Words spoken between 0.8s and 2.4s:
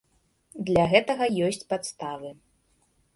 гэтага ёсць падставы.